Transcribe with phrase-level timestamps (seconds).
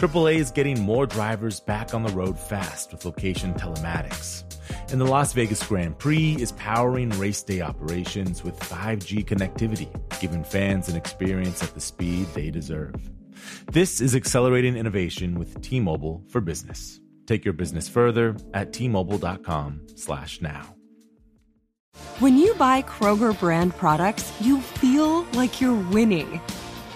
[0.00, 4.44] AAA is getting more drivers back on the road fast with location telematics.
[4.90, 10.42] And the Las Vegas Grand Prix is powering race day operations with 5G connectivity, giving
[10.42, 12.94] fans an experience at the speed they deserve.
[13.70, 16.98] This is accelerating innovation with T-Mobile for Business.
[17.26, 20.74] Take your business further at t-mobile.com/now.
[22.20, 26.40] When you buy Kroger brand products, you feel like you're winning.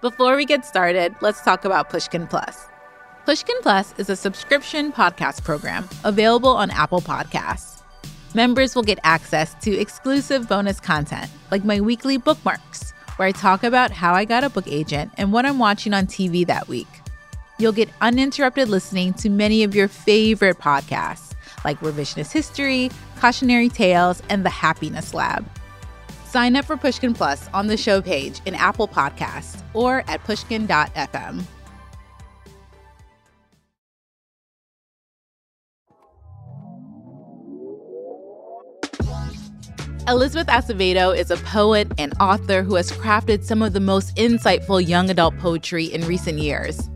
[0.00, 2.64] Before we get started, let's talk about Pushkin Plus.
[3.26, 7.82] Pushkin Plus is a subscription podcast program available on Apple Podcasts.
[8.34, 13.62] Members will get access to exclusive bonus content, like my weekly bookmarks, where I talk
[13.62, 16.88] about how I got a book agent and what I'm watching on TV that week.
[17.58, 24.22] You'll get uninterrupted listening to many of your favorite podcasts, like Revisionist History, Cautionary Tales,
[24.30, 25.46] and The Happiness Lab.
[26.30, 31.42] Sign up for Pushkin Plus on the show page in Apple Podcasts or at pushkin.fm.
[40.06, 44.86] Elizabeth Acevedo is a poet and author who has crafted some of the most insightful
[44.86, 46.88] young adult poetry in recent years.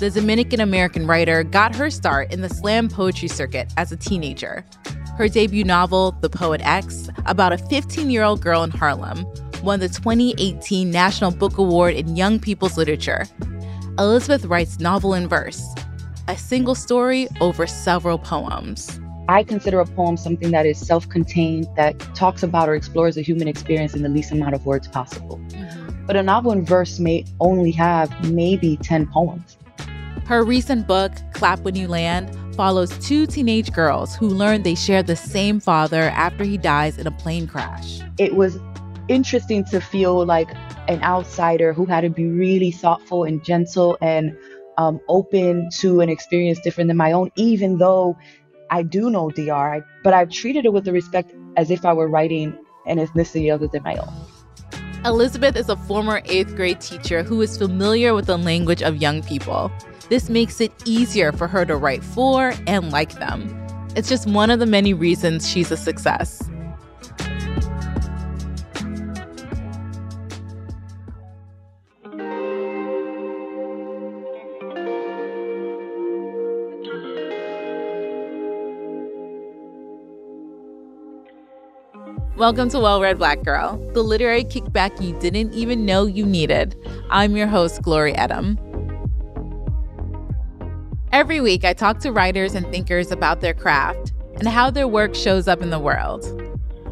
[0.00, 4.64] The Dominican American writer got her start in the slam poetry circuit as a teenager.
[5.20, 9.26] Her debut novel, The Poet X, about a 15 year old girl in Harlem,
[9.62, 13.26] won the 2018 National Book Award in Young People's Literature.
[13.98, 15.62] Elizabeth writes novel in verse,
[16.26, 18.98] a single story over several poems.
[19.28, 23.22] I consider a poem something that is self contained, that talks about or explores the
[23.22, 25.38] human experience in the least amount of words possible.
[25.48, 26.06] Mm-hmm.
[26.06, 29.58] But a novel in verse may only have maybe 10 poems.
[30.24, 35.02] Her recent book, Clap When You Land, follows two teenage girls who learn they share
[35.02, 38.00] the same father after he dies in a plane crash.
[38.18, 38.58] It was
[39.08, 40.50] interesting to feel like
[40.88, 44.36] an outsider who had to be really thoughtful and gentle and
[44.78, 48.16] um, open to an experience different than my own, even though
[48.70, 52.08] I do know DR, but I've treated it with the respect as if I were
[52.08, 52.56] writing
[52.86, 54.12] an ethnicity other than my own.
[55.04, 59.22] Elizabeth is a former eighth grade teacher who is familiar with the language of young
[59.22, 59.72] people.
[60.10, 63.56] This makes it easier for her to write for and like them.
[63.94, 66.42] It's just one of the many reasons she's a success.
[82.36, 86.74] Welcome to Well Read Black Girl, the literary kickback you didn't even know you needed.
[87.10, 88.69] I'm your host, Glory Edim.
[91.12, 95.16] Every week, I talk to writers and thinkers about their craft and how their work
[95.16, 96.24] shows up in the world.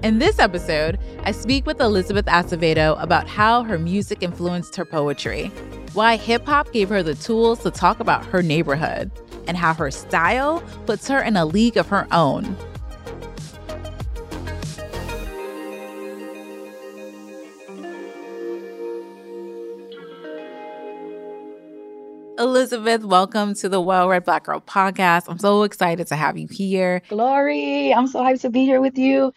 [0.03, 5.53] In this episode, I speak with Elizabeth Acevedo about how her music influenced her poetry,
[5.93, 9.13] why hip hop gave her the tools to talk about her neighborhood,
[9.47, 12.57] and how her style puts her in a league of her own.
[22.39, 25.25] Elizabeth, welcome to the Well Read Black Girl podcast.
[25.29, 27.03] I'm so excited to have you here.
[27.09, 29.33] Glory, I'm so hyped to be here with you.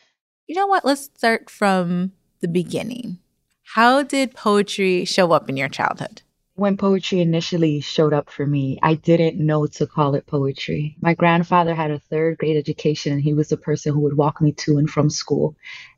[0.46, 0.86] You know what?
[0.86, 2.12] Let's start from
[2.42, 3.18] the beginning.
[3.64, 6.22] How did poetry show up in your childhood?
[6.54, 10.96] When poetry initially showed up for me, I didn't know to call it poetry.
[11.02, 14.42] My grandfather had a third grade education, and he was the person who would walk
[14.42, 15.56] me to and from school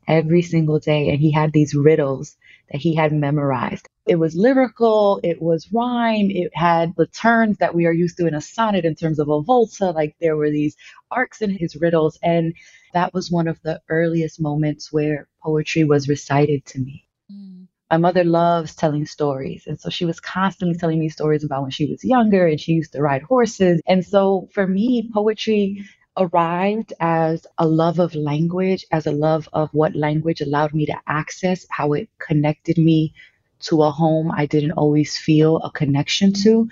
[0.08, 1.10] every single day.
[1.10, 2.34] And he had these riddles
[2.72, 3.90] that he had memorized.
[4.06, 8.26] It was lyrical, it was rhyme, it had the turns that we are used to
[8.26, 9.90] in a sonnet in terms of a volta.
[9.90, 10.76] Like there were these
[11.10, 12.18] arcs in his riddles.
[12.22, 12.54] And
[12.92, 17.06] that was one of the earliest moments where poetry was recited to me.
[17.32, 19.68] Mm my mother loves telling stories.
[19.68, 22.72] And so she was constantly telling me stories about when she was younger and she
[22.72, 23.80] used to ride horses.
[23.86, 25.84] And so for me, poetry
[26.16, 30.96] arrived as a love of language, as a love of what language allowed me to
[31.06, 33.14] access, how it connected me
[33.60, 36.68] to a home I didn't always feel a connection to.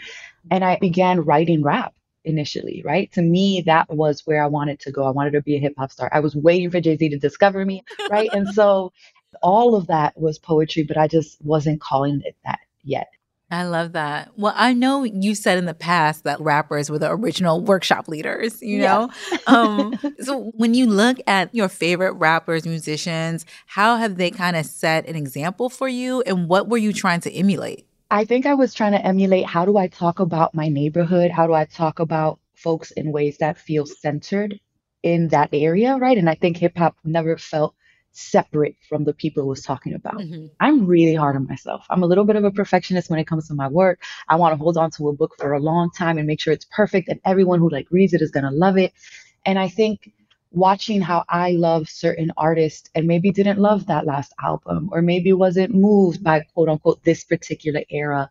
[0.50, 1.94] And I began writing rap
[2.24, 3.10] initially, right?
[3.12, 5.04] To me, that was where I wanted to go.
[5.04, 6.10] I wanted to be a hip hop star.
[6.12, 8.30] I was waiting for Jay Z to discover me, right?
[8.32, 8.92] and so
[9.42, 13.08] all of that was poetry, but I just wasn't calling it that yet.
[13.52, 14.30] I love that.
[14.34, 18.62] Well, I know you said in the past that rappers were the original workshop leaders,
[18.62, 19.10] you know?
[19.46, 24.64] um, so when you look at your favorite rappers, musicians, how have they kind of
[24.64, 27.86] set an example for you and what were you trying to emulate?
[28.10, 31.30] I think I was trying to emulate how do I talk about my neighborhood?
[31.30, 34.58] How do I talk about folks in ways that feel centered
[35.02, 36.16] in that area, right?
[36.16, 37.74] And I think hip hop never felt
[38.12, 40.16] separate from the people it was talking about.
[40.16, 40.46] Mm-hmm.
[40.60, 41.84] I'm really hard on myself.
[41.90, 44.02] I'm a little bit of a perfectionist when it comes to my work.
[44.28, 46.52] I want to hold on to a book for a long time and make sure
[46.52, 48.92] it's perfect and everyone who like reads it is going to love it.
[49.44, 50.12] And I think
[50.52, 55.32] watching how I love certain artists and maybe didn't love that last album or maybe
[55.32, 58.28] wasn't moved by quote unquote this particular era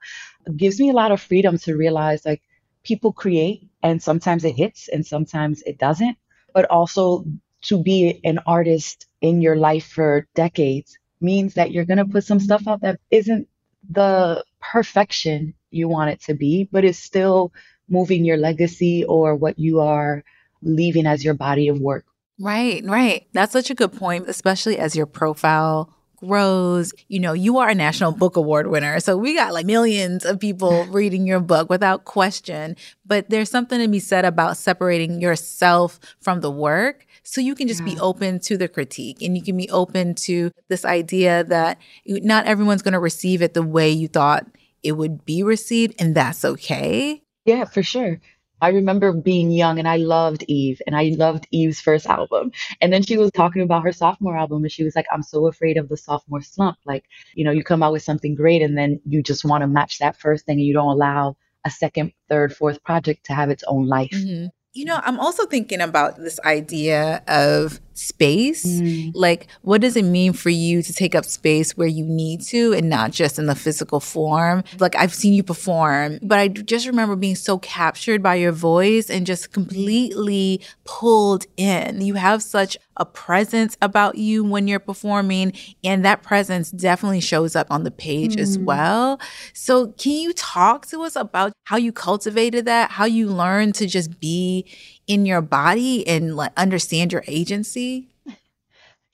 [0.56, 2.42] gives me a lot of freedom to realize like
[2.84, 6.16] people create and sometimes it hits and sometimes it doesn't
[6.54, 7.26] but also
[7.64, 12.24] to be an artist in your life for decades means that you're going to put
[12.24, 13.48] some stuff out that isn't
[13.90, 17.52] the perfection you want it to be, but is still
[17.90, 20.24] moving your legacy or what you are
[20.62, 22.06] leaving as your body of work.
[22.40, 23.28] Right, right.
[23.34, 26.94] That's such a good point, especially as your profile grows.
[27.08, 29.00] You know, you are a National Book Award winner.
[29.00, 32.76] So we got like millions of people reading your book without question.
[33.06, 37.66] But there's something to be said about separating yourself from the work so you can
[37.66, 37.94] just yeah.
[37.94, 42.46] be open to the critique and you can be open to this idea that not
[42.46, 44.46] everyone's going to receive it the way you thought
[44.84, 47.24] it would be received, and that's okay.
[47.46, 48.20] Yeah, for sure.
[48.60, 52.52] I remember being young and I loved Eve and I loved Eve's first album.
[52.82, 55.48] And then she was talking about her sophomore album and she was like, I'm so
[55.48, 56.78] afraid of the sophomore slump.
[56.86, 59.68] Like, you know, you come out with something great and then you just want to
[59.68, 63.50] match that first thing and you don't allow a second, third, fourth project to have
[63.50, 64.12] its own life.
[64.12, 64.48] Mm-hmm.
[64.74, 68.66] You know, I'm also thinking about this idea of space.
[68.66, 69.12] Mm.
[69.14, 72.74] Like, what does it mean for you to take up space where you need to
[72.74, 74.64] and not just in the physical form?
[74.80, 79.10] Like, I've seen you perform, but I just remember being so captured by your voice
[79.10, 82.02] and just completely pulled in.
[82.02, 85.54] You have such a presence about you when you're performing,
[85.84, 88.42] and that presence definitely shows up on the page mm.
[88.42, 89.20] as well.
[89.54, 93.88] So, can you talk to us about how you cultivated that, how you learned to
[93.88, 94.66] just be
[95.12, 98.08] in your body and like understand your agency?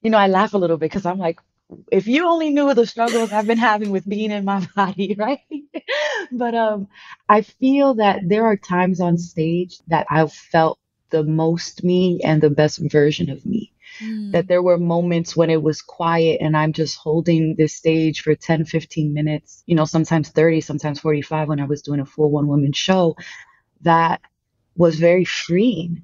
[0.03, 1.39] You know, I laugh a little bit because I'm like,
[1.91, 5.39] if you only knew the struggles I've been having with being in my body, right?
[6.31, 6.87] but um
[7.27, 10.77] I feel that there are times on stage that I've felt
[11.09, 13.73] the most me and the best version of me.
[13.99, 14.33] Mm.
[14.33, 18.35] That there were moments when it was quiet and I'm just holding this stage for
[18.35, 22.29] 10, 15 minutes, you know, sometimes 30, sometimes 45 when I was doing a full
[22.29, 23.15] one woman show
[23.81, 24.21] that
[24.77, 26.03] was very freeing.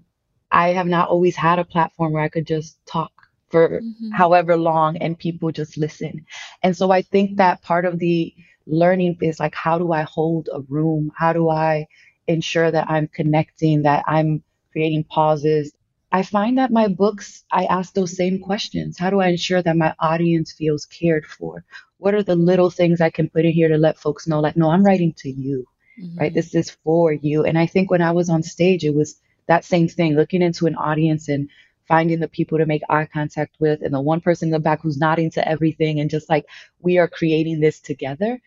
[0.51, 3.11] I have not always had a platform where I could just talk
[3.49, 4.11] for mm-hmm.
[4.11, 6.25] however long and people just listen.
[6.63, 8.33] And so I think that part of the
[8.65, 11.11] learning is like, how do I hold a room?
[11.15, 11.87] How do I
[12.27, 15.71] ensure that I'm connecting, that I'm creating pauses?
[16.11, 18.97] I find that my books, I ask those same questions.
[18.97, 21.63] How do I ensure that my audience feels cared for?
[21.97, 24.57] What are the little things I can put in here to let folks know, like,
[24.57, 25.65] no, I'm writing to you
[25.99, 26.17] mm-hmm.
[26.17, 26.33] right?
[26.33, 27.43] This is for you.
[27.43, 30.67] And I think when I was on stage, it was that same thing, looking into
[30.67, 31.49] an audience and
[31.87, 34.81] finding the people to make eye contact with and the one person in the back
[34.81, 36.45] who's nodding to everything and just like
[36.79, 38.41] we are creating this together.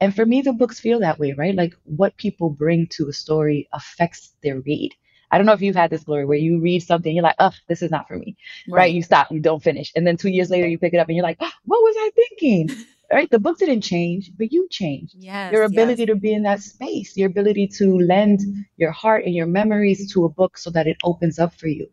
[0.00, 1.54] And for me, the books feel that way, right?
[1.54, 4.94] Like what people bring to a story affects their read.
[5.30, 7.52] I don't know if you've had this glory where you read something, you're like, oh,
[7.68, 8.36] this is not for me,
[8.68, 8.78] right?
[8.78, 8.94] right?
[8.94, 9.92] You stop, you don't finish.
[9.94, 11.94] And then two years later, you pick it up and you're like, oh, what was
[11.98, 12.70] I thinking?
[13.12, 13.30] right?
[13.30, 15.14] The book didn't change, but you changed.
[15.18, 16.08] Yes, your ability yes.
[16.08, 18.40] to be in that space, your ability to lend
[18.76, 21.86] your heart and your memories to a book so that it opens up for you.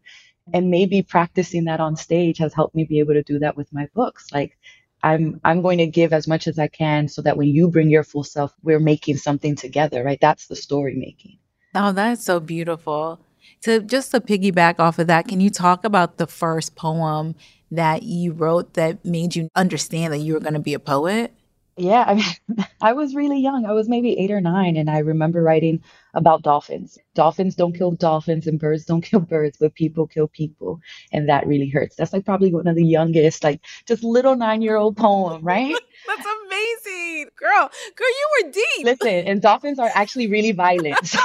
[0.54, 0.72] And mm-hmm.
[0.72, 3.88] maybe practicing that on stage has helped me be able to do that with my
[3.94, 4.32] books.
[4.32, 4.58] Like
[5.04, 7.90] I'm I'm going to give as much as I can so that when you bring
[7.90, 10.20] your full self, we're making something together, right?
[10.20, 11.38] That's the story making.
[11.76, 13.20] Oh, that's so beautiful.
[13.62, 17.36] To just to piggyback off of that, can you talk about the first poem
[17.72, 21.34] that you wrote that made you understand that you were going to be a poet?
[21.78, 23.66] Yeah, I mean, I was really young.
[23.66, 25.84] I was maybe eight or nine, and I remember writing
[26.16, 26.98] about dolphins.
[27.14, 30.80] Dolphins don't kill dolphins, and birds don't kill birds, but people kill people,
[31.12, 31.96] and that really hurts.
[31.96, 35.76] That's like probably one of the youngest, like just little nine-year-old poem, right?
[36.08, 37.70] That's amazing, girl.
[37.96, 38.86] Girl, you were deep.
[38.86, 40.98] Listen, and dolphins are actually really violent.
[41.06, 41.20] So,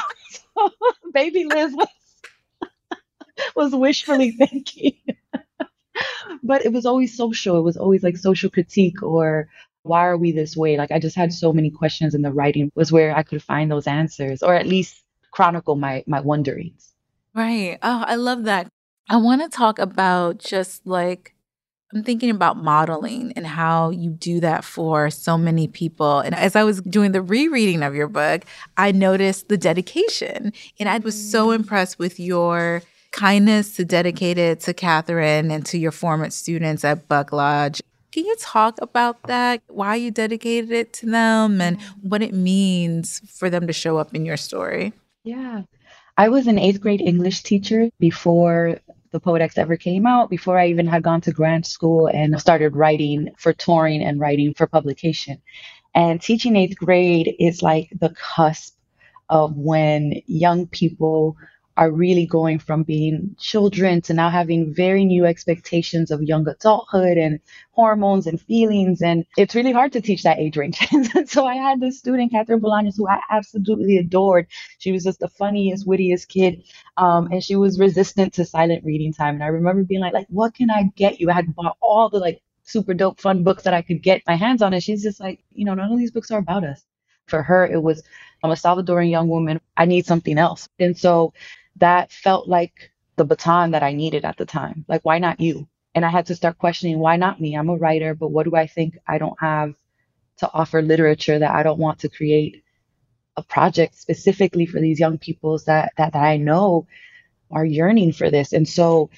[0.56, 0.70] so
[1.14, 1.88] baby Liz was
[3.56, 4.98] was wishfully thinking.
[6.42, 7.58] But it was always social.
[7.58, 9.48] It was always like social critique or
[9.82, 10.76] why are we this way?
[10.76, 13.70] Like I just had so many questions and the writing was where I could find
[13.70, 16.94] those answers or at least chronicle my my wonderings.
[17.34, 17.78] Right.
[17.82, 18.68] Oh, I love that.
[19.08, 21.34] I want to talk about just like
[21.92, 26.20] I'm thinking about modeling and how you do that for so many people.
[26.20, 28.44] And as I was doing the rereading of your book,
[28.78, 30.54] I noticed the dedication.
[30.80, 31.56] And I was so mm.
[31.56, 37.08] impressed with your kindness to dedicate it to Catherine and to your former students at
[37.08, 37.80] Buck Lodge.
[38.10, 39.62] Can you talk about that?
[39.68, 44.14] Why you dedicated it to them and what it means for them to show up
[44.14, 44.92] in your story?
[45.24, 45.62] Yeah.
[46.18, 48.78] I was an eighth grade English teacher before
[49.12, 52.76] the Poet ever came out, before I even had gone to grad school and started
[52.76, 55.40] writing for touring and writing for publication.
[55.94, 58.74] And teaching eighth grade is like the cusp
[59.28, 61.36] of when young people
[61.76, 67.16] are really going from being children to now having very new expectations of young adulthood
[67.18, 67.40] and
[67.72, 69.02] hormones and feelings.
[69.02, 70.78] And it's really hard to teach that age range.
[71.26, 74.46] so I had this student, Catherine Bolaños, who I absolutely adored.
[74.78, 76.62] She was just the funniest, wittiest kid.
[76.98, 79.34] Um, and she was resistant to silent reading time.
[79.36, 81.30] And I remember being like, like, what can I get you?
[81.30, 84.36] I had bought all the like super dope fun books that I could get my
[84.36, 84.74] hands on.
[84.74, 86.84] And she's just like, you know, none of these books are about us.
[87.28, 88.02] For her, it was,
[88.42, 89.60] I'm a Salvadoran young woman.
[89.76, 90.68] I need something else.
[90.78, 91.32] And so
[91.76, 94.84] that felt like the baton that I needed at the time.
[94.88, 95.68] Like, why not you?
[95.94, 97.54] And I had to start questioning, why not me?
[97.54, 99.74] I'm a writer, but what do I think I don't have
[100.38, 102.62] to offer literature that I don't want to create
[103.36, 106.86] a project specifically for these young peoples that, that, that I know
[107.50, 108.52] are yearning for this.
[108.52, 109.10] And so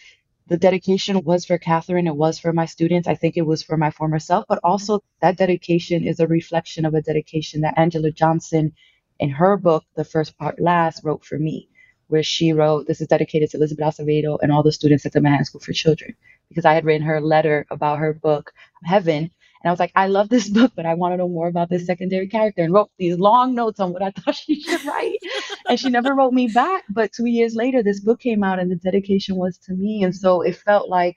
[0.48, 3.08] the dedication was for Catherine, it was for my students.
[3.08, 6.84] I think it was for my former self, but also that dedication is a reflection
[6.84, 8.72] of a dedication that Angela Johnson
[9.18, 11.68] in her book, The First Part Last, wrote for me
[12.08, 15.20] where she wrote, This is dedicated to Elizabeth Acevedo and all the students at the
[15.20, 16.14] Manhattan School for Children.
[16.48, 18.52] Because I had written her a letter about her book,
[18.84, 19.18] Heaven.
[19.62, 21.70] And I was like, I love this book, but I want to know more about
[21.70, 25.18] this secondary character and wrote these long notes on what I thought she should write.
[25.68, 26.84] and she never wrote me back.
[26.90, 30.04] But two years later, this book came out and the dedication was to me.
[30.04, 31.16] And so it felt like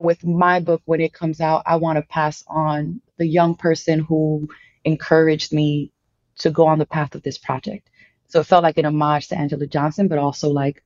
[0.00, 4.00] with my book, when it comes out, I want to pass on the young person
[4.00, 4.48] who
[4.84, 5.92] encouraged me
[6.40, 7.90] to go on the path of this project.
[8.28, 10.82] So it felt like an homage to Angela Johnson, but also like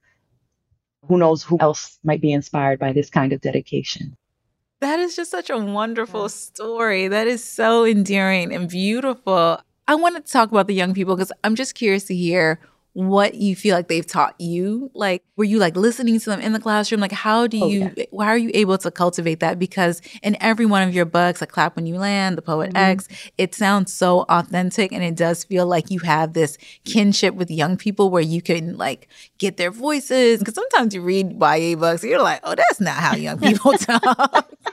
[1.08, 4.16] who knows who else might be inspired by this kind of dedication.
[4.80, 6.28] That is just such a wonderful yeah.
[6.28, 7.08] story.
[7.08, 9.60] That is so endearing and beautiful.
[9.88, 12.60] I wanted to talk about the young people because I'm just curious to hear
[12.92, 16.52] what you feel like they've taught you like were you like listening to them in
[16.52, 18.24] the classroom like how do oh, you oh, yeah.
[18.24, 21.50] how are you able to cultivate that because in every one of your books like
[21.50, 22.90] clap when you land the poet mm-hmm.
[22.92, 23.06] x
[23.38, 27.76] it sounds so authentic and it does feel like you have this kinship with young
[27.76, 29.06] people where you can like
[29.38, 32.96] get their voices because sometimes you read ya books and you're like oh that's not
[32.96, 34.02] how young people talk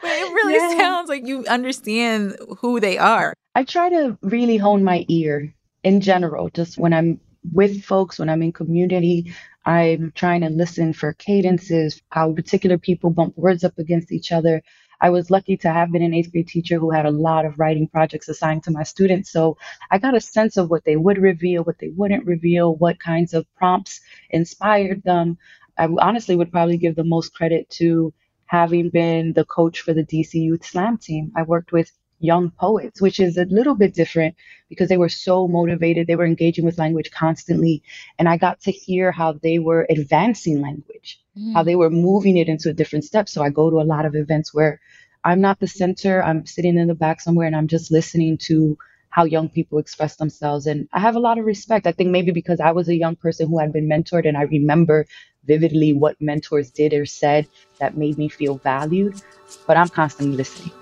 [0.00, 0.78] but it really yeah.
[0.78, 5.52] sounds like you understand who they are i try to really hone my ear
[5.86, 7.20] in general, just when I'm
[7.52, 9.32] with folks, when I'm in community,
[9.64, 14.62] I'm trying to listen for cadences, how particular people bump words up against each other.
[15.00, 17.60] I was lucky to have been an eighth grade teacher who had a lot of
[17.60, 19.30] writing projects assigned to my students.
[19.30, 22.98] So I got a sense of what they would reveal, what they wouldn't reveal, what
[22.98, 24.00] kinds of prompts
[24.30, 25.38] inspired them.
[25.78, 28.12] I honestly would probably give the most credit to
[28.46, 31.30] having been the coach for the DC Youth Slam team.
[31.36, 34.34] I worked with young poets, which is a little bit different
[34.68, 36.06] because they were so motivated.
[36.06, 37.82] They were engaging with language constantly.
[38.18, 41.52] And I got to hear how they were advancing language, mm.
[41.52, 43.28] how they were moving it into a different step.
[43.28, 44.80] So I go to a lot of events where
[45.24, 48.78] I'm not the center, I'm sitting in the back somewhere and I'm just listening to
[49.10, 50.66] how young people express themselves.
[50.66, 51.86] And I have a lot of respect.
[51.86, 54.42] I think maybe because I was a young person who had been mentored and I
[54.42, 55.06] remember
[55.44, 59.20] vividly what mentors did or said that made me feel valued.
[59.66, 60.72] But I'm constantly listening.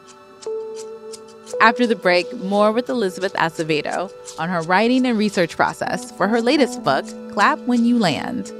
[1.61, 6.41] After the break, more with Elizabeth Acevedo on her writing and research process for her
[6.41, 8.53] latest book, Clap When You Land.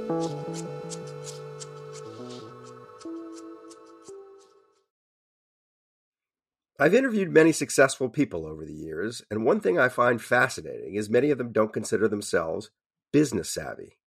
[6.77, 11.09] I've interviewed many successful people over the years, and one thing I find fascinating is
[11.09, 12.69] many of them don't consider themselves
[13.13, 13.97] business savvy.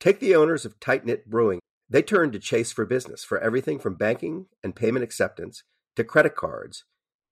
[0.00, 1.60] Take the owners of Tight Knit Brewing.
[1.88, 5.62] They turned to Chase for business for everything from banking and payment acceptance
[5.96, 6.84] to credit cards,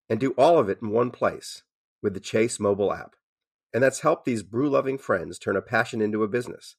[0.09, 1.62] and do all of it in one place
[2.03, 3.15] with the Chase mobile app.
[3.73, 6.77] And that's helped these brew loving friends turn a passion into a business.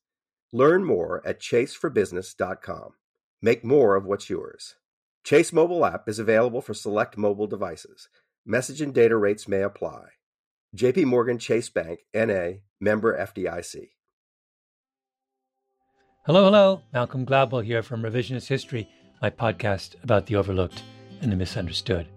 [0.51, 2.91] Learn more at chaseforbusiness.com.
[3.41, 4.75] Make more of what's yours.
[5.23, 8.09] Chase mobile app is available for select mobile devices.
[8.45, 10.05] Message and data rates may apply.
[10.75, 13.89] JP Morgan Chase Bank NA, member FDIC.
[16.25, 16.81] Hello, hello.
[16.93, 18.87] Malcolm Gladwell here from Revisionist History,
[19.21, 20.83] my podcast about the overlooked
[21.21, 22.07] and the misunderstood.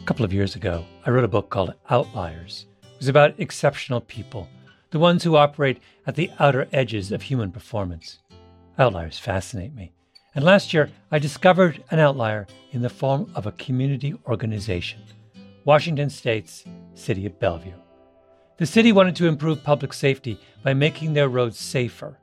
[0.00, 2.66] A couple of years ago, I wrote a book called Outliers.
[2.82, 4.48] It was about exceptional people,
[4.90, 8.18] the ones who operate at the outer edges of human performance.
[8.78, 9.92] Outliers fascinate me.
[10.34, 15.00] And last year, I discovered an outlier in the form of a community organization
[15.64, 17.72] Washington State's City of Bellevue.
[18.58, 22.18] The city wanted to improve public safety by making their roads safer.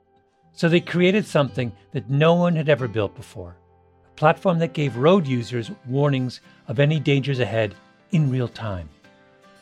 [0.52, 3.56] So they created something that no one had ever built before
[4.16, 7.74] platform that gave road users warnings of any dangers ahead
[8.10, 8.88] in real time.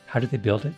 [0.07, 0.75] How did they build it?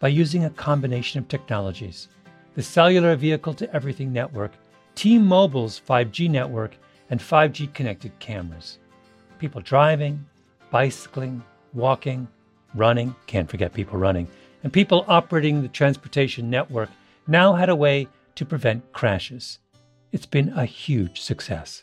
[0.00, 2.08] By using a combination of technologies
[2.54, 4.50] the cellular vehicle to everything network,
[4.94, 6.74] T Mobile's 5G network,
[7.10, 8.78] and 5G connected cameras.
[9.38, 10.24] People driving,
[10.70, 11.42] bicycling,
[11.74, 12.26] walking,
[12.74, 14.26] running, can't forget people running,
[14.62, 16.88] and people operating the transportation network
[17.26, 19.58] now had a way to prevent crashes.
[20.12, 21.82] It's been a huge success.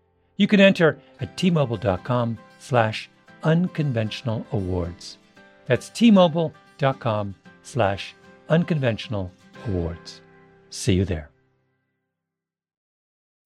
[0.37, 3.09] You can enter at tmobile.com slash
[3.43, 5.17] unconventional awards.
[5.65, 8.15] That's tmobile.com slash
[8.49, 9.31] unconventional
[9.67, 10.21] awards.
[10.69, 11.29] See you there.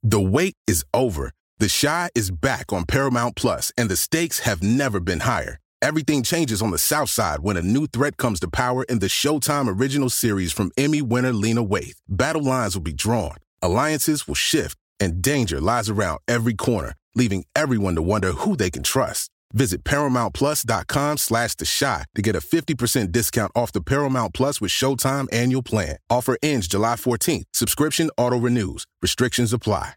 [0.04, 1.32] The wait is over.
[1.58, 5.58] The Chi is back on Paramount Plus, and the stakes have never been higher.
[5.82, 9.08] Everything changes on the South Side when a new threat comes to power in the
[9.08, 11.95] Showtime original series from Emmy winner Lena Waithe.
[12.08, 17.46] Battle lines will be drawn, alliances will shift, and danger lies around every corner, leaving
[17.56, 19.30] everyone to wonder who they can trust.
[19.54, 24.72] Visit ParamountPlus.com slash The Shot to get a 50% discount off the Paramount Plus with
[24.72, 25.98] Showtime annual plan.
[26.10, 27.46] Offer ends July 14th.
[27.54, 28.86] Subscription auto-renews.
[29.02, 29.94] Restrictions apply.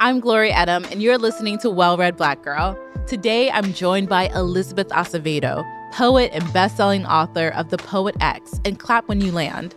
[0.00, 2.78] I'm Glory Edim, and you're listening to Well Read Black Girl.
[3.06, 8.80] Today, I'm joined by Elizabeth Acevedo, poet and best-selling author of The Poet X and
[8.80, 9.76] Clap When You Land.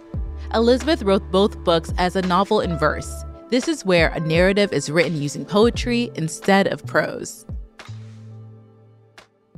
[0.52, 3.24] Elizabeth wrote both books as a novel in verse.
[3.50, 7.46] This is where a narrative is written using poetry instead of prose.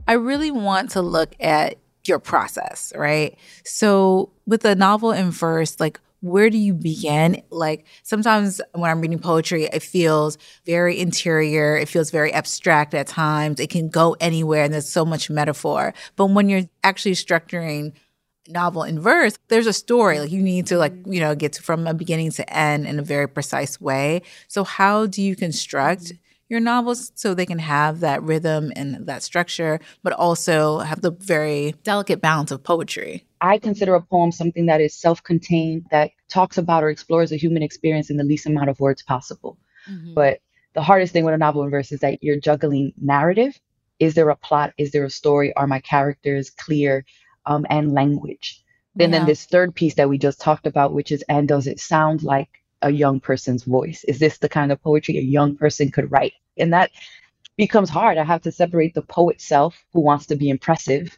[0.06, 3.38] I really want to look at your process, right?
[3.64, 7.42] So, with a novel in verse, like, where do you begin?
[7.50, 11.78] Like sometimes when I'm reading poetry, it feels very interior.
[11.78, 13.60] It feels very abstract at times.
[13.60, 15.94] It can go anywhere and there's so much metaphor.
[16.16, 17.94] But when you're actually structuring
[18.48, 20.20] novel in verse, there's a story.
[20.20, 23.00] Like you need to like, you know, get to, from a beginning to end in
[23.00, 24.24] a very precise way.
[24.48, 26.14] So how do you construct
[26.50, 31.12] your novels so they can have that rhythm and that structure, but also have the
[31.12, 33.26] very delicate balance of poetry?
[33.40, 37.38] I consider a poem something that is self contained, that talks about or explores a
[37.38, 39.58] human experience in the least amount of words possible.
[39.90, 40.16] Mm-hmm.
[40.16, 40.40] But
[40.74, 43.58] the hardest thing with a novel in verse is that you're juggling narrative.
[44.00, 44.74] Is there a plot?
[44.78, 45.54] Is there a story?
[45.56, 47.06] Are my characters clear?
[47.46, 48.64] Um, and language.
[48.96, 49.20] Then, yeah.
[49.20, 52.22] then this third piece that we just talked about, which is, and does it sound
[52.22, 52.50] like
[52.82, 54.04] a young person's voice?
[54.06, 56.34] Is this the kind of poetry a young person could write?
[56.58, 56.92] And that
[57.58, 58.18] becomes hard.
[58.18, 61.18] I have to separate the poet self who wants to be impressive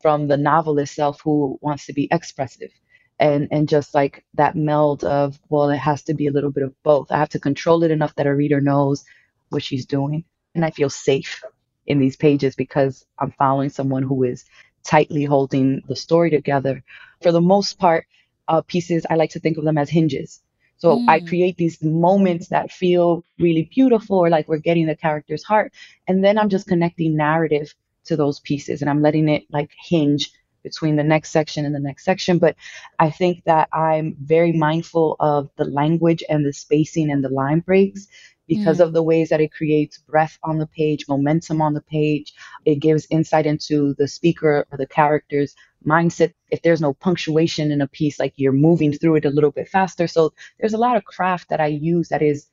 [0.00, 2.70] from the novelist self who wants to be expressive.
[3.18, 6.62] And, and just like that meld of, well, it has to be a little bit
[6.62, 7.12] of both.
[7.12, 9.04] I have to control it enough that a reader knows
[9.50, 10.24] what she's doing.
[10.54, 11.42] And I feel safe
[11.86, 14.44] in these pages because I'm following someone who is
[14.84, 16.82] tightly holding the story together.
[17.20, 18.06] For the most part,
[18.48, 20.40] uh, pieces, I like to think of them as hinges.
[20.80, 21.08] So mm.
[21.08, 25.72] I create these moments that feel really beautiful or like we're getting the character's heart.
[26.08, 27.74] And then I'm just connecting narrative
[28.06, 31.80] to those pieces and I'm letting it like hinge between the next section and the
[31.80, 32.38] next section.
[32.38, 32.56] But
[32.98, 37.60] I think that I'm very mindful of the language and the spacing and the line
[37.60, 38.08] breaks
[38.48, 38.84] because mm.
[38.84, 42.32] of the ways that it creates breath on the page, momentum on the page.
[42.64, 45.54] It gives insight into the speaker or the character's
[45.86, 46.32] mindset.
[46.50, 49.68] If there's no punctuation in a piece, like you're moving through it a little bit
[49.68, 50.06] faster.
[50.06, 52.46] So there's a lot of craft that I use that is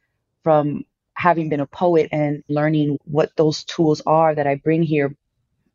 [0.44, 5.16] from having been a poet and learning what those tools are that I bring here.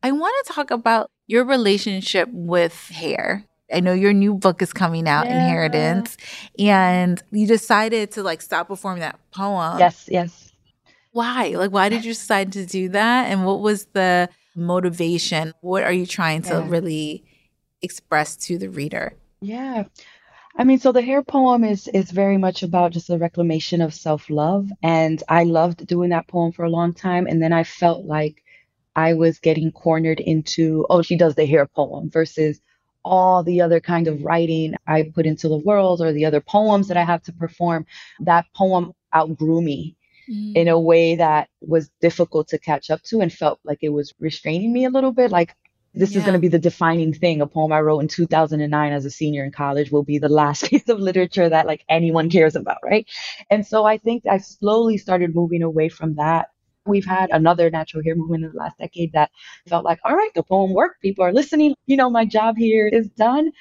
[0.03, 3.45] I want to talk about your relationship with hair.
[3.73, 5.45] I know your new book is coming out, yeah.
[5.45, 6.17] Inheritance,
[6.59, 9.79] and you decided to like stop performing that poem.
[9.79, 10.53] Yes, yes.
[11.12, 11.55] Why?
[11.57, 13.31] Like, why did you decide to do that?
[13.31, 15.53] And what was the motivation?
[15.61, 16.69] What are you trying to yeah.
[16.69, 17.25] really
[17.83, 19.14] express to the reader?
[19.40, 19.85] Yeah.
[20.57, 23.95] I mean, so the hair poem is is very much about just a reclamation of
[23.95, 27.64] self love, and I loved doing that poem for a long time, and then I
[27.64, 28.42] felt like
[28.95, 32.61] I was getting cornered into oh, she does the hair poem versus
[33.05, 36.88] all the other kind of writing I put into the world or the other poems
[36.88, 37.87] that I have to perform.
[38.21, 39.97] That poem outgrew me
[40.31, 40.55] mm.
[40.55, 44.14] in a way that was difficult to catch up to and felt like it was
[44.21, 45.31] restraining me a little bit.
[45.31, 45.57] Like
[45.94, 46.18] this yeah.
[46.18, 47.40] is going to be the defining thing.
[47.40, 50.64] A poem I wrote in 2009 as a senior in college will be the last
[50.70, 53.07] piece of literature that like anyone cares about, right?
[53.50, 56.50] And so I think I slowly started moving away from that.
[56.85, 59.31] We've had another natural hair movement in the last decade that
[59.68, 61.00] felt like, all right, the poem worked.
[61.00, 61.74] People are listening.
[61.87, 63.52] You know, my job here is done.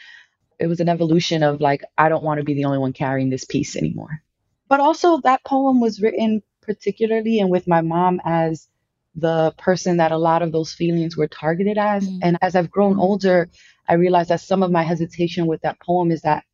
[0.58, 3.30] It was an evolution of like, I don't want to be the only one carrying
[3.30, 4.24] this piece anymore.
[4.70, 8.68] But also, that poem was written particularly and with my mom as
[9.16, 12.08] the person that a lot of those feelings were targeted as.
[12.08, 12.20] Mm-hmm.
[12.24, 13.50] And as I've grown older,
[13.88, 16.46] I realized that some of my hesitation with that poem is that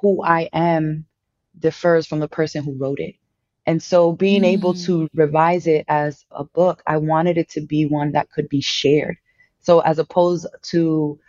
[0.00, 1.06] who I am
[1.58, 3.14] differs from the person who wrote it.
[3.66, 4.54] And so being mm-hmm.
[4.54, 8.48] able to revise it as a book, I wanted it to be one that could
[8.48, 9.16] be shared.
[9.60, 11.20] So as opposed to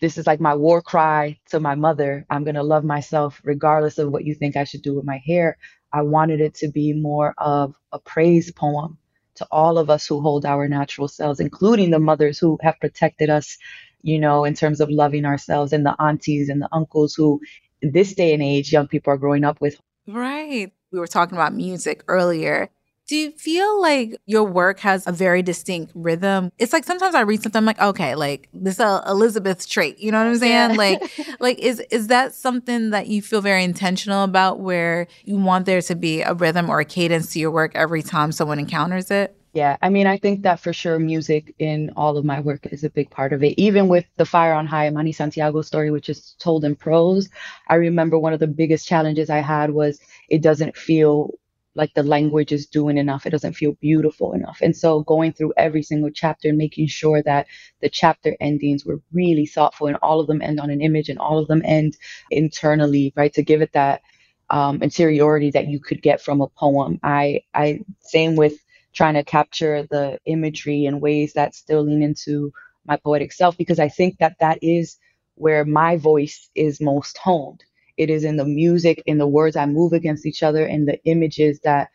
[0.00, 3.98] this is like my war cry to my mother, I'm going to love myself regardless
[3.98, 5.56] of what you think I should do with my hair.
[5.92, 8.98] I wanted it to be more of a praise poem
[9.36, 13.30] to all of us who hold our natural selves, including the mothers who have protected
[13.30, 13.56] us,
[14.02, 17.40] you know, in terms of loving ourselves, and the aunties and the uncles who,
[17.82, 19.80] in this day and age, young people are growing up with.
[20.06, 20.72] Right.
[20.92, 22.70] We were talking about music earlier.
[23.06, 26.50] Do you feel like your work has a very distinct rhythm?
[26.58, 30.00] It's like sometimes I read something I'm like, okay, like this uh, Elizabeth trait.
[30.00, 30.70] You know what I'm saying?
[30.70, 30.76] Yeah.
[30.76, 31.02] like,
[31.40, 35.80] like is is that something that you feel very intentional about, where you want there
[35.82, 39.36] to be a rhythm or a cadence to your work every time someone encounters it?
[39.52, 42.84] Yeah, I mean, I think that for sure music in all of my work is
[42.84, 43.54] a big part of it.
[43.56, 47.30] Even with the Fire on High Emoni Santiago story, which is told in prose,
[47.68, 51.30] I remember one of the biggest challenges I had was it doesn't feel
[51.76, 53.26] like the language is doing enough.
[53.26, 54.58] It doesn't feel beautiful enough.
[54.62, 57.46] And so going through every single chapter and making sure that
[57.82, 61.18] the chapter endings were really thoughtful and all of them end on an image and
[61.18, 61.96] all of them end
[62.30, 63.32] internally, right?
[63.34, 64.02] To give it that
[64.50, 66.98] um, interiority that you could get from a poem.
[67.02, 68.54] I, I, same with
[68.94, 72.52] trying to capture the imagery in ways that still lean into
[72.86, 74.96] my poetic self, because I think that that is
[75.34, 77.62] where my voice is most honed
[77.96, 81.02] it is in the music, in the words I move against each other, in the
[81.04, 81.90] images that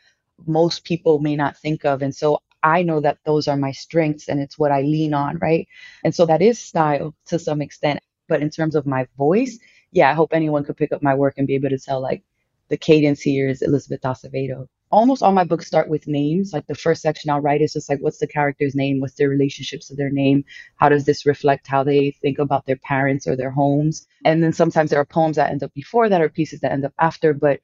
[0.46, 2.02] most people may not think of.
[2.02, 5.38] And so I know that those are my strengths and it's what I lean on,
[5.40, 5.68] right?
[6.04, 8.00] And so that is style to some extent.
[8.28, 9.60] But in terms of my voice,
[9.92, 12.24] yeah, I hope anyone could pick up my work and be able to tell like
[12.70, 16.54] the cadence here is Elizabeth Acevedo almost all my books start with names.
[16.54, 19.00] Like the first section I'll write is just like, what's the character's name?
[19.00, 20.44] What's their relationships to their name?
[20.76, 24.08] How does this reflect how they think about their parents or their homes?
[24.26, 26.86] And then sometimes there are poems that end up before that or pieces that end
[26.86, 27.60] up after, but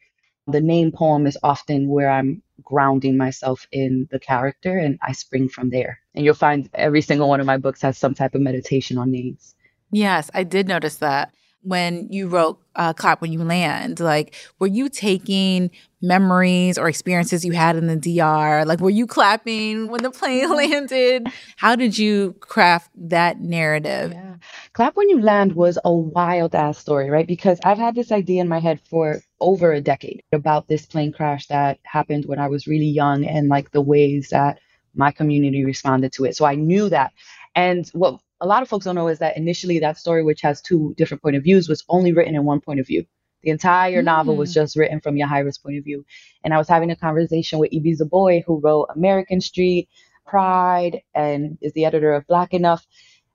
[0.48, 5.50] the name poem is often where I'm grounding myself in the character and I spring
[5.50, 6.00] from there.
[6.16, 9.12] And you'll find every single one of my books has some type of meditation on
[9.12, 9.56] names.
[9.92, 11.34] Yes, I did notice that
[11.68, 14.00] when you wrote uh, Clap When You Land?
[14.00, 15.70] Like, were you taking
[16.02, 18.66] memories or experiences you had in the DR?
[18.66, 21.28] Like, were you clapping when the plane landed?
[21.58, 24.14] How did you craft that narrative?
[24.14, 24.36] Yeah.
[24.74, 27.28] Clap When You Land was a wild ass story, right?
[27.28, 31.12] Because I've had this idea in my head for over a decade about this plane
[31.12, 34.60] crash that happened when I was really young and like the ways that
[34.96, 36.36] my community responded to it.
[36.36, 37.12] So I knew that.
[37.56, 40.62] And what a lot of folks don't know is that initially that story, which has
[40.62, 43.06] two different point of views, was only written in one point of view.
[43.44, 44.06] The entire mm.
[44.06, 44.56] novel was mm.
[44.56, 46.06] just written from Yahaira's point of view.
[46.44, 49.90] And I was having a conversation with Ibi Zoboi, who wrote American Street,
[50.26, 52.86] Pride, and is the editor of Black Enough,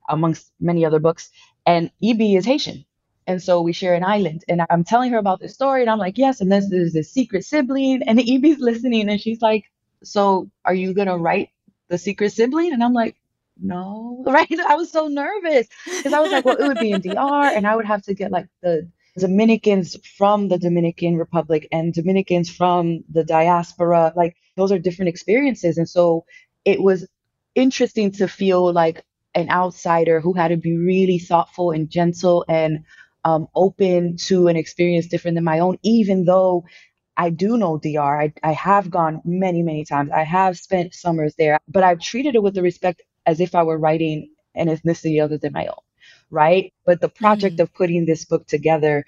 [0.08, 1.30] amongst many other books.
[1.66, 2.84] And Ibi is Haitian.
[3.26, 4.44] And so we share an island.
[4.48, 7.12] And I'm telling her about this story, and I'm like, yes, and this is this
[7.12, 8.02] secret sibling.
[8.06, 9.64] And Ibi's listening, and she's like,
[10.02, 11.50] so are you going to write
[11.88, 12.72] the secret sibling?
[12.72, 13.16] And I'm like,
[13.62, 14.60] no, right?
[14.60, 17.66] I was so nervous because I was like, well, it would be in DR and
[17.66, 23.04] I would have to get like the Dominicans from the Dominican Republic and Dominicans from
[23.10, 25.78] the diaspora, like those are different experiences.
[25.78, 26.24] And so
[26.64, 27.06] it was
[27.54, 32.84] interesting to feel like an outsider who had to be really thoughtful and gentle and
[33.24, 36.64] um, open to an experience different than my own, even though
[37.16, 38.20] I do know DR.
[38.22, 40.10] I, I have gone many, many times.
[40.10, 43.62] I have spent summers there, but I've treated it with the respect as if I
[43.64, 45.82] were writing an ethnicity other than my own,
[46.30, 46.72] right?
[46.86, 47.60] But the project mm.
[47.60, 49.04] of putting this book together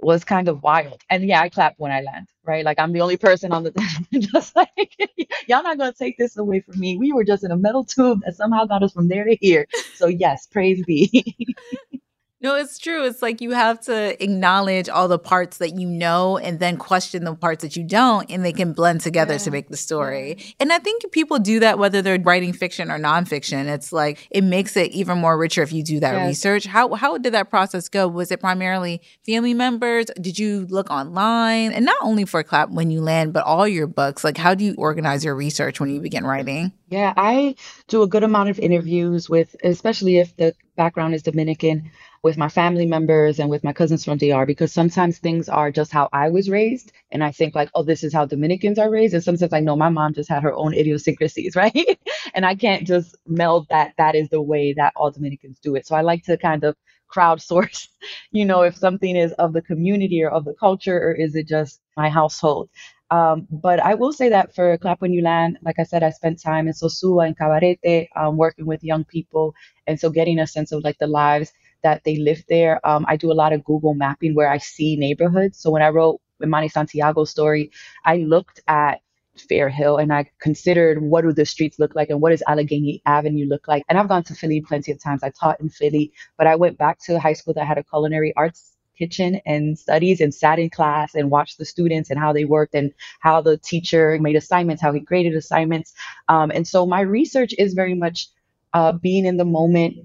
[0.00, 1.02] was kind of wild.
[1.10, 2.64] And yeah, I clap when I land, right?
[2.64, 3.72] Like I'm the only person on the
[4.20, 4.68] just like
[5.48, 6.98] y'all not gonna take this away from me.
[6.98, 9.66] We were just in a metal tube that somehow got us from there to here.
[9.94, 11.34] So yes, praise be.
[12.44, 13.06] No, it's true.
[13.06, 17.24] It's like you have to acknowledge all the parts that you know and then question
[17.24, 19.38] the parts that you don't, and they can blend together yeah.
[19.38, 20.36] to make the story.
[20.60, 23.66] And I think people do that whether they're writing fiction or nonfiction.
[23.68, 26.28] It's like it makes it even more richer if you do that yes.
[26.28, 26.66] research.
[26.66, 28.06] How how did that process go?
[28.08, 30.04] Was it primarily family members?
[30.20, 31.72] Did you look online?
[31.72, 34.22] And not only for Clap When You Land, but all your books.
[34.22, 36.72] Like how do you organize your research when you begin writing?
[36.90, 37.54] Yeah, I
[37.88, 41.90] do a good amount of interviews with, especially if the background is Dominican
[42.24, 45.92] with my family members and with my cousins from DR because sometimes things are just
[45.92, 46.92] how I was raised.
[47.12, 49.14] And I think, like, oh, this is how Dominicans are raised.
[49.14, 51.98] And sometimes I know my mom just had her own idiosyncrasies, right?
[52.34, 55.86] and I can't just meld that that is the way that all Dominicans do it.
[55.88, 56.76] So I like to kind of
[57.14, 57.88] crowdsource,
[58.32, 61.48] you know, if something is of the community or of the culture, or is it
[61.48, 62.70] just my household?
[63.12, 66.10] Um, but I will say that for Clap When You Land, like I said, I
[66.10, 69.54] spent time in Sosua and Cabarete um, working with young people.
[69.86, 71.52] And so getting a sense of like the lives
[71.84, 72.84] that they live there.
[72.86, 75.58] Um, I do a lot of Google mapping where I see neighborhoods.
[75.58, 77.70] So when I wrote Emoni Santiago's story,
[78.04, 79.00] I looked at
[79.48, 83.02] Fair Hill and I considered what do the streets look like and what does Allegheny
[83.06, 83.84] Avenue look like.
[83.88, 85.22] And I've gone to Philly plenty of times.
[85.22, 88.32] I taught in Philly, but I went back to high school that had a culinary
[88.36, 92.44] arts kitchen and studies and sat in class and watched the students and how they
[92.44, 95.92] worked and how the teacher made assignments, how he graded assignments.
[96.28, 98.28] Um, and so my research is very much
[98.72, 99.96] uh, being in the moment,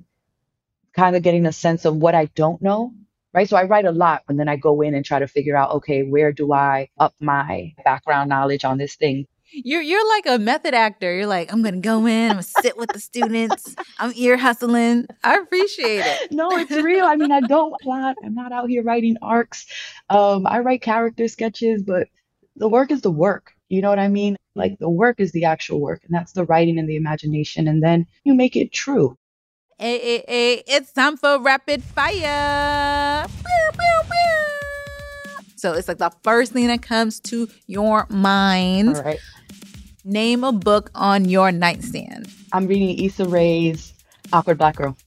[1.00, 2.92] kind of getting a sense of what I don't know.
[3.34, 3.48] Right.
[3.48, 5.72] So I write a lot and then I go in and try to figure out,
[5.76, 9.28] okay, where do I up my background knowledge on this thing?
[9.52, 11.14] You're you're like a method actor.
[11.16, 15.08] You're like, I'm gonna go in, I'm gonna sit with the students, I'm ear hustling.
[15.24, 16.32] I appreciate it.
[16.32, 17.06] No, it's real.
[17.06, 18.16] I mean, I don't plot.
[18.24, 19.66] I'm not out here writing arcs.
[20.10, 22.08] Um, I write character sketches, but
[22.58, 23.54] the work is the work.
[23.70, 24.38] You know what I mean?
[24.56, 27.82] Like the work is the actual work, and that's the writing and the imagination, and
[27.82, 29.18] then you make it true.
[29.82, 33.26] Hey, hey, hey, it's time for rapid fire.
[35.56, 38.98] So it's like the first thing that comes to your mind.
[38.98, 39.20] All right.
[40.04, 42.28] Name a book on your nightstand.
[42.52, 43.94] I'm reading Issa Rae's
[44.34, 44.98] Awkward Black Girl.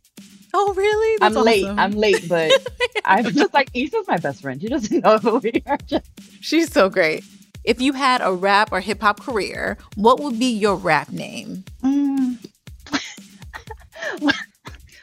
[0.55, 1.19] Oh, really?
[1.19, 1.45] That's I'm awesome.
[1.45, 1.67] late.
[1.67, 2.51] I'm late, but
[3.05, 4.59] I'm just like Issa's my best friend.
[4.59, 5.77] She doesn't know who we are.
[5.87, 6.09] Just...
[6.41, 7.25] She's so great.
[7.65, 11.63] If you had a rap or hip hop career, what would be your rap name?
[11.85, 12.39] Mm.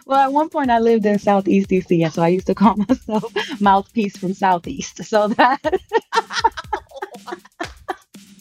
[0.09, 2.75] Well, at one point I lived in Southeast DC, and so I used to call
[2.89, 5.03] myself Mouthpiece from Southeast.
[5.03, 5.61] So that.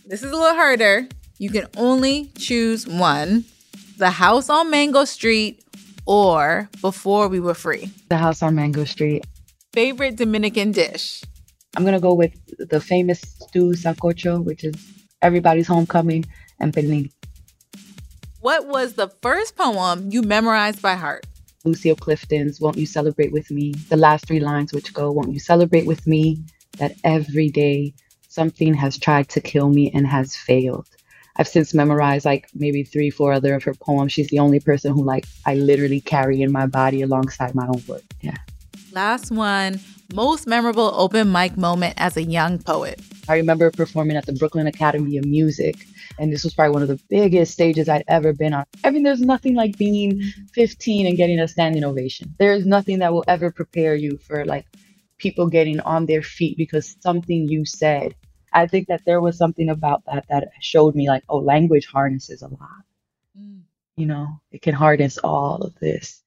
[0.06, 1.06] this is a little harder.
[1.36, 3.44] You can only choose one
[3.98, 5.62] the house on Mango Street
[6.06, 7.90] or before we were free.
[8.08, 9.26] The house on Mango Street.
[9.74, 11.22] Favorite Dominican dish?
[11.76, 12.32] I'm going to go with
[12.70, 14.74] the famous stew sancocho, which is
[15.20, 16.24] everybody's homecoming,
[16.60, 17.12] and pernil.
[18.40, 21.26] What was the first poem you memorized by heart?
[21.64, 25.40] Lucille Clifton's Won't You Celebrate With Me, the last three lines, which go, Won't you
[25.40, 26.42] celebrate with me
[26.78, 27.94] that every day
[28.28, 30.86] something has tried to kill me and has failed.
[31.36, 34.12] I've since memorized like maybe three, four other of her poems.
[34.12, 37.82] She's the only person who like I literally carry in my body alongside my own
[37.86, 38.02] work.
[38.20, 38.36] Yeah.
[38.98, 39.78] Last one,
[40.12, 43.00] most memorable open mic moment as a young poet.
[43.28, 45.76] I remember performing at the Brooklyn Academy of Music
[46.18, 48.64] and this was probably one of the biggest stages I'd ever been on.
[48.82, 50.20] I mean, there's nothing like being
[50.52, 52.34] 15 and getting a standing ovation.
[52.40, 54.66] There's nothing that will ever prepare you for like
[55.18, 58.16] people getting on their feet because something you said.
[58.52, 62.42] I think that there was something about that that showed me like, oh, language harnesses
[62.42, 62.82] a lot.
[63.40, 63.60] Mm.
[63.94, 66.20] You know, it can harness all of this.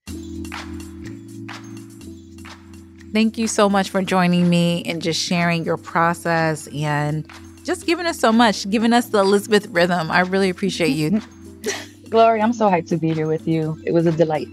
[3.13, 7.27] Thank you so much for joining me and just sharing your process and
[7.65, 10.09] just giving us so much, giving us the Elizabeth rhythm.
[10.09, 11.21] I really appreciate you.
[12.09, 13.77] Glory, I'm so hyped to be here with you.
[13.85, 14.47] It was a delight.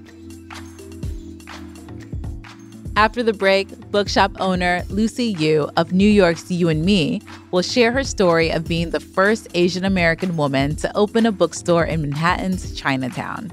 [2.97, 7.93] After the break, bookshop owner Lucy Yu of New York's Yu and Me will share
[7.93, 12.75] her story of being the first Asian American woman to open a bookstore in Manhattan's
[12.75, 13.53] Chinatown.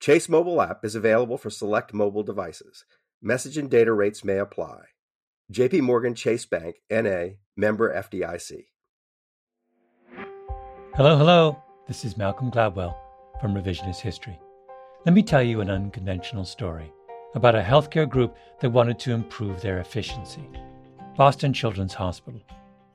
[0.00, 2.86] Chase mobile app is available for select mobile devices.
[3.20, 4.80] Message and data rates may apply.
[5.52, 8.64] JP Morgan Chase Bank NA member FDIC.
[10.94, 11.62] Hello, hello.
[11.86, 12.96] This is Malcolm Gladwell
[13.42, 14.38] from Revisionist History.
[15.04, 16.90] Let me tell you an unconventional story
[17.34, 20.48] about a healthcare group that wanted to improve their efficiency.
[21.14, 22.40] Boston Children's Hospital.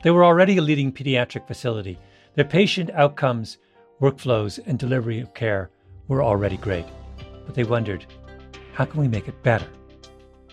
[0.02, 2.00] They were already a leading pediatric facility.
[2.34, 3.60] Their patient outcomes,
[4.02, 5.70] workflows, and delivery of care
[6.08, 6.86] were already great,
[7.46, 8.06] but they wondered,
[8.74, 9.68] how can we make it better?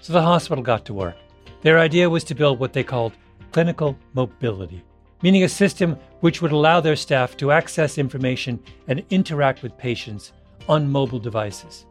[0.01, 1.17] So the hospital got to work.
[1.63, 3.13] Their idea was to build what they called
[3.53, 4.83] clinical mobility,
[5.23, 10.33] meaning a system which would allow their staff to access information and interact with patients
[10.69, 11.87] on mobile devices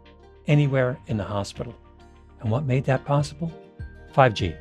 [0.47, 1.76] anywhere in the hospital.
[2.41, 3.52] And what made that possible?
[4.13, 4.58] 5G.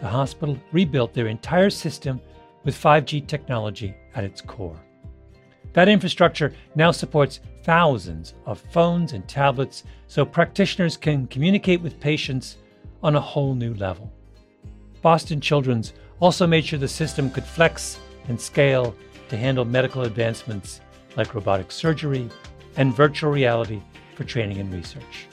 [0.00, 2.20] The hospital rebuilt their entire system
[2.64, 4.78] with 5G technology at its core.
[5.76, 12.56] That infrastructure now supports thousands of phones and tablets so practitioners can communicate with patients
[13.02, 14.10] on a whole new level.
[15.02, 18.94] Boston Children's also made sure the system could flex and scale
[19.28, 20.80] to handle medical advancements
[21.14, 22.26] like robotic surgery
[22.78, 23.82] and virtual reality
[24.14, 25.26] for training and research.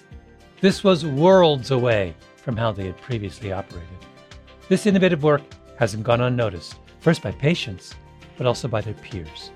[0.60, 3.88] This was worlds away from how they had previously operated.
[4.68, 5.44] This innovative work
[5.80, 7.96] hasn't gone unnoticed, first by patients,
[8.38, 9.52] but also by their peers.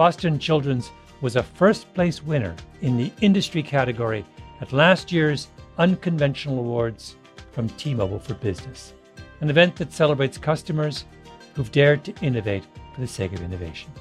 [0.00, 4.24] Boston Children's was a first place winner in the industry category
[4.62, 7.16] at last year's Unconventional Awards
[7.52, 8.94] from T Mobile for Business,
[9.42, 11.04] an event that celebrates customers
[11.52, 13.92] who've dared to innovate for the sake of innovation.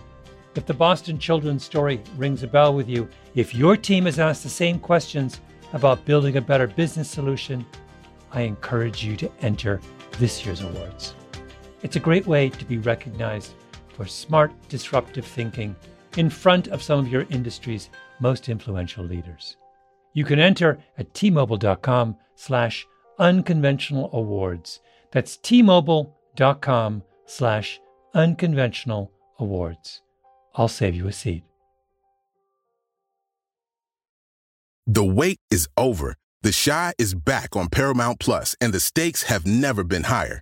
[0.56, 4.44] If the Boston Children's story rings a bell with you, if your team has asked
[4.44, 5.42] the same questions
[5.74, 7.66] about building a better business solution,
[8.32, 9.82] I encourage you to enter
[10.18, 11.14] this year's awards.
[11.84, 13.52] It's a great way to be recognized
[13.90, 15.76] for smart, disruptive thinking
[16.18, 19.58] in front of some of your industry's most influential leaders.
[20.14, 22.88] You can enter at tmobile.com slash
[23.20, 24.80] unconventional awards.
[25.12, 27.80] That's tmobile.com slash
[28.14, 30.02] unconventional awards.
[30.56, 31.44] I'll save you a seat.
[34.88, 36.16] The wait is over.
[36.42, 40.42] The Chi is back on Paramount Plus, and the stakes have never been higher.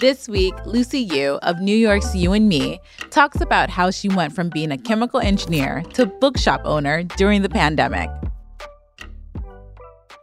[0.00, 4.34] This week, Lucy Yu of New York's Yu and Me talks about how she went
[4.34, 8.08] from being a chemical engineer to bookshop owner during the pandemic.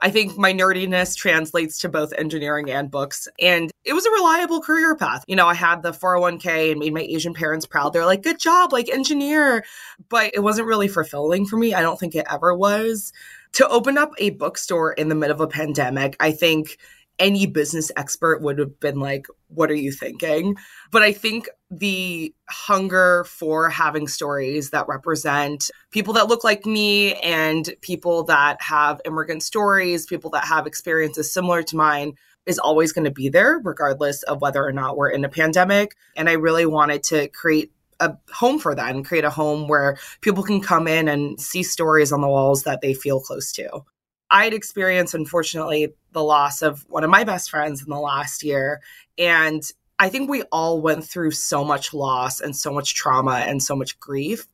[0.02, 3.28] I think my nerdiness translates to both engineering and books.
[3.40, 5.24] And it was a reliable career path.
[5.28, 7.94] You know, I had the 401k and made my Asian parents proud.
[7.94, 9.64] They're like, good job, like engineer.
[10.10, 11.76] But it wasn't really fulfilling for me.
[11.76, 13.14] I don't think it ever was.
[13.54, 16.78] To open up a bookstore in the middle of a pandemic, I think
[17.20, 20.56] any business expert would have been like, What are you thinking?
[20.92, 27.16] But I think the hunger for having stories that represent people that look like me
[27.16, 32.14] and people that have immigrant stories, people that have experiences similar to mine
[32.46, 35.96] is always going to be there, regardless of whether or not we're in a pandemic.
[36.16, 39.98] And I really wanted to create a home for that and create a home where
[40.22, 43.84] people can come in and see stories on the walls that they feel close to.
[44.30, 48.82] I'd experienced, unfortunately, the loss of one of my best friends in the last year.
[49.18, 49.64] And
[50.00, 53.76] I think we all went through so much loss and so much trauma and so
[53.76, 54.48] much grief.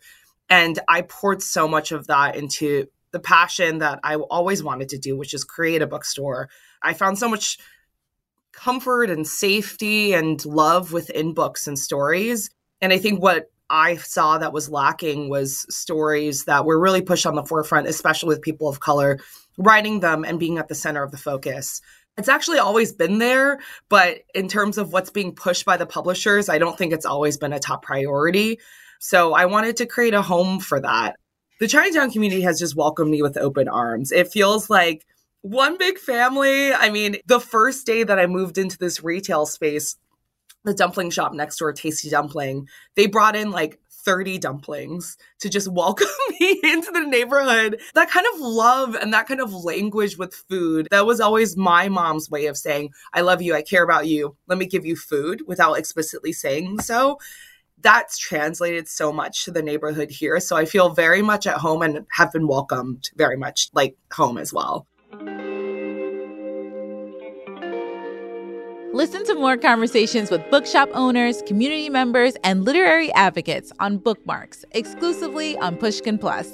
[0.50, 4.98] And I poured so much of that into the passion that I always wanted to
[4.98, 6.50] do, which is create a bookstore.
[6.82, 7.58] I found so much
[8.52, 12.50] comfort and safety and love within books and stories.
[12.82, 17.26] And I think what I saw that was lacking was stories that were really pushed
[17.26, 19.20] on the forefront, especially with people of color
[19.58, 21.82] writing them and being at the center of the focus.
[22.18, 26.48] It's actually always been there, but in terms of what's being pushed by the publishers,
[26.48, 28.60] I don't think it's always been a top priority.
[29.00, 31.18] So I wanted to create a home for that.
[31.60, 34.12] the Chinatown community has just welcomed me with open arms.
[34.12, 35.06] It feels like
[35.42, 36.74] one big family.
[36.74, 39.98] I mean, the first day that I moved into this retail space,
[40.64, 45.68] the dumpling shop next door, Tasty Dumpling, they brought in like 30 dumplings to just
[45.68, 46.08] welcome
[46.40, 47.80] me into the neighborhood.
[47.94, 51.90] That kind of love and that kind of language with food, that was always my
[51.90, 54.96] mom's way of saying, I love you, I care about you, let me give you
[54.96, 57.18] food without explicitly saying so.
[57.82, 60.40] That's translated so much to the neighborhood here.
[60.40, 64.38] So I feel very much at home and have been welcomed very much like home
[64.38, 64.88] as well.
[68.94, 75.58] Listen to more conversations with bookshop owners, community members, and literary advocates on bookmarks exclusively
[75.58, 76.48] on Pushkin Plus.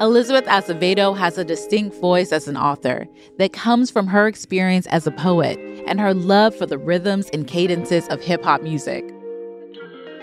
[0.00, 3.08] Elizabeth Acevedo has a distinct voice as an author
[3.38, 5.58] that comes from her experience as a poet
[5.88, 9.04] and her love for the rhythms and cadences of hip hop music.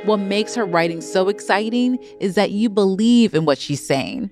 [0.06, 4.32] What makes her writing so exciting is that you believe in what she's saying.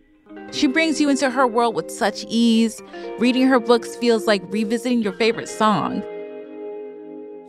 [0.51, 2.81] She brings you into her world with such ease.
[3.19, 6.03] Reading her books feels like revisiting your favorite song.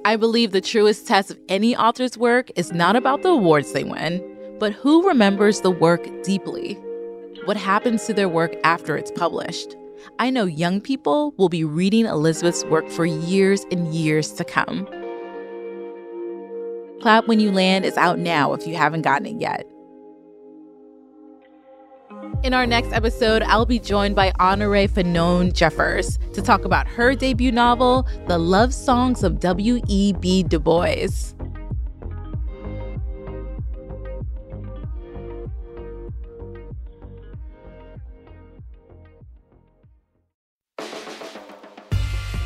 [0.04, 3.84] I believe the truest test of any author's work is not about the awards they
[3.84, 4.22] win,
[4.58, 6.74] but who remembers the work deeply.
[7.44, 9.76] What happens to their work after it's published?
[10.18, 14.86] I know young people will be reading Elizabeth's work for years and years to come.
[17.00, 19.66] Clap When You Land is out now if you haven't gotten it yet.
[22.42, 27.14] In our next episode, I'll be joined by Honorée Fanonne Jeffers to talk about her
[27.14, 30.44] debut novel, The Love Songs of W.E.B.
[30.44, 31.34] Du Bois.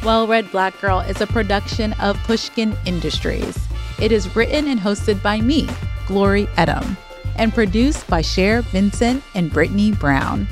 [0.02, 3.56] Well Read Black Girl is a production of Pushkin Industries.
[4.02, 5.68] It is written and hosted by me,
[6.08, 6.96] Glory Edim
[7.36, 10.46] and produced by Cher Vincent and Brittany Brown.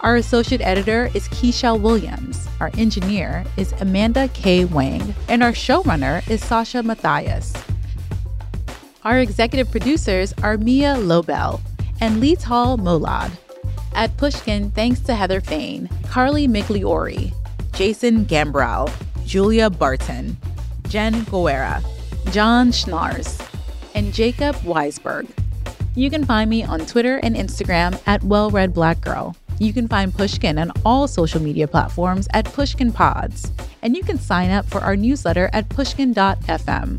[0.00, 2.48] Our associate editor is Keisha Williams.
[2.58, 4.64] Our engineer is Amanda K.
[4.64, 5.14] Wang.
[5.28, 7.52] And our showrunner is Sasha Matthias.
[9.04, 11.60] Our executive producers are Mia Lobel
[12.00, 13.30] and Lital Molad.
[13.94, 17.32] At Pushkin, thanks to Heather Fain, Carly Migliori,
[17.72, 18.92] Jason Gambrell,
[19.24, 20.36] Julia Barton,
[20.88, 21.82] Jen Guerra,
[22.30, 23.40] John Schnars,
[23.94, 25.28] and Jacob Weisberg.
[25.94, 29.36] You can find me on Twitter and Instagram at Well Read Black Girl.
[29.58, 33.52] You can find Pushkin on all social media platforms at Pushkin Pods.
[33.82, 36.98] And you can sign up for our newsletter at pushkin.fm.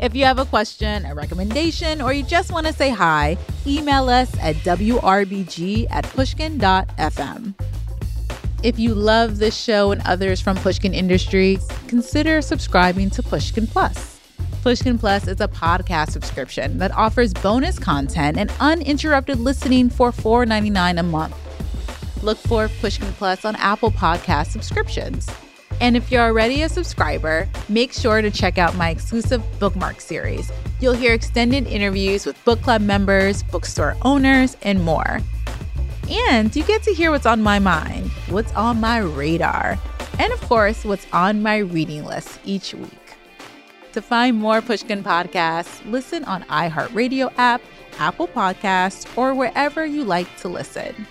[0.00, 4.08] If you have a question, a recommendation, or you just want to say hi, email
[4.08, 7.54] us at wrbg at pushkin.fm.
[8.62, 14.17] If you love this show and others from Pushkin Industries, consider subscribing to Pushkin Plus.
[14.62, 20.98] Pushkin Plus is a podcast subscription that offers bonus content and uninterrupted listening for $4.99
[20.98, 22.24] a month.
[22.24, 25.30] Look for Pushkin Plus on Apple Podcast subscriptions.
[25.80, 30.50] And if you're already a subscriber, make sure to check out my exclusive bookmark series.
[30.80, 35.20] You'll hear extended interviews with book club members, bookstore owners, and more.
[36.10, 39.78] And you get to hear what's on my mind, what's on my radar,
[40.18, 43.07] and of course, what's on my reading list each week.
[43.98, 47.60] To find more Pushkin podcasts, listen on iHeartRadio app,
[47.98, 51.04] Apple Podcasts, or wherever you like to listen.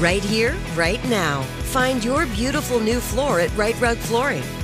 [0.00, 1.42] Right here, right now.
[1.42, 4.63] Find your beautiful new floor at Rite Rug Flooring.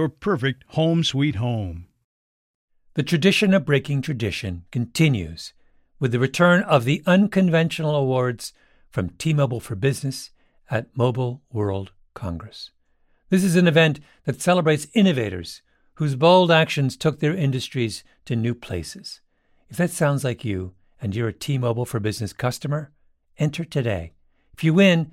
[0.00, 1.84] your perfect home sweet home.
[2.94, 5.52] The tradition of breaking tradition continues
[5.98, 8.54] with the return of the unconventional awards
[8.90, 10.30] from T Mobile for Business
[10.70, 12.70] at Mobile World Congress.
[13.28, 15.60] This is an event that celebrates innovators
[15.96, 19.20] whose bold actions took their industries to new places.
[19.68, 22.90] If that sounds like you and you're a T Mobile for Business customer,
[23.36, 24.14] enter today.
[24.54, 25.12] If you win,